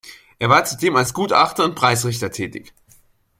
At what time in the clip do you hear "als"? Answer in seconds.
0.95-1.13